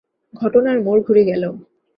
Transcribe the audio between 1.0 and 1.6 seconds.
ঘুরে গেল!